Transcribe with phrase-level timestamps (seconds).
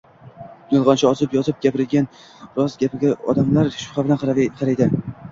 [0.75, 2.07] Yolg‘onchi ozib-yozib gapirgan
[2.59, 4.23] rost gapiga odamlar shubha bilan
[4.63, 4.89] qaraydi.